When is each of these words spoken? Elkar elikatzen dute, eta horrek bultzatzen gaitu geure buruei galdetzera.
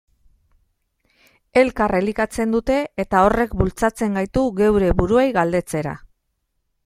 Elkar 1.61 1.93
elikatzen 1.97 2.55
dute, 2.55 2.77
eta 3.03 3.21
horrek 3.27 3.55
bultzatzen 3.61 4.19
gaitu 4.21 4.45
geure 4.61 4.91
buruei 5.03 5.27
galdetzera. 5.39 5.95